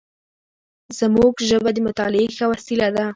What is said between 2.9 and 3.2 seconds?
ده.